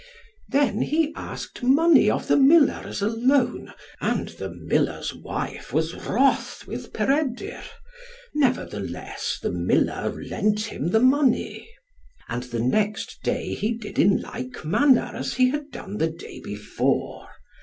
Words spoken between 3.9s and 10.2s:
and the miller's wife was wroth with Peredur; nevertheless, the miller